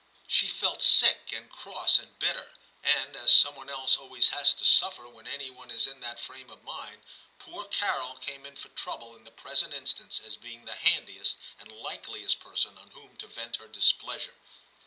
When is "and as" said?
2.81-3.31